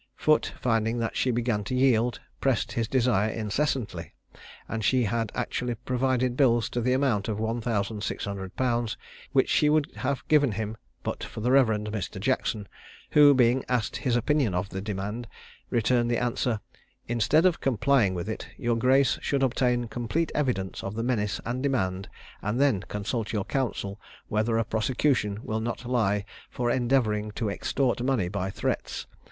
[0.15, 4.15] Foote, finding that she began to yield, pressed his desire incessantly;
[4.67, 8.97] and she had actually provided bills to the amount of one thousand six hundred pounds,
[9.31, 11.67] which she would have given him but for the Rev.
[11.91, 12.19] Mr.
[12.19, 12.67] Jackson,
[13.11, 15.27] who, being asked his opinion of the demand,
[15.69, 16.61] returned this answer:
[17.07, 21.61] "Instead of complying with it, your grace should obtain complete evidence of the menace and
[21.61, 22.09] demand,
[22.41, 28.01] and then consult your counsel whether a prosecution will not lie for endeavouring to extort
[28.01, 29.05] money by threats.